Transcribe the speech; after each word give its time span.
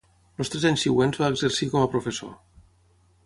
Els 0.43 0.49
tres 0.53 0.63
anys 0.69 0.85
següents 0.87 1.19
va 1.23 1.29
exercir 1.35 1.69
com 1.75 1.85
a 1.87 1.91
professor. 1.97 2.35